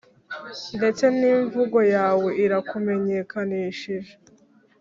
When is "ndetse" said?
0.77-1.03